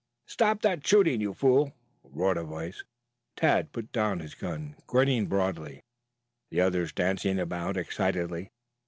"Stop 0.25 0.63
that 0.63 0.83
shooting, 0.87 1.21
you 1.21 1.31
fool!" 1.35 1.75
roared 2.03 2.37
a 2.37 2.43
voice. 2.43 2.83
Tad 3.35 3.71
put 3.71 3.91
down 3.91 4.19
his 4.19 4.33
gun, 4.33 4.75
grinning 4.87 5.27
broadly, 5.27 5.83
the 6.49 6.59
others 6.59 6.91
dancing 6.91 7.37
about 7.37 7.77
excitedly. 7.77 8.49